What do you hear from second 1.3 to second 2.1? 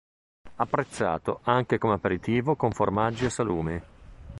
anche come